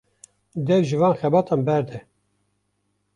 [0.67, 1.99] Dev ji van xebatan berde.